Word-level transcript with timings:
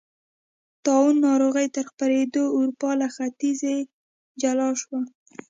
طاعون 0.85 1.15
ناروغۍ 1.25 1.67
تر 1.75 1.83
خپرېدو 1.89 2.43
اروپا 2.57 2.91
له 3.01 3.07
ختیځې 3.15 3.75
جلا 4.41 4.69
شوه. 4.81 4.99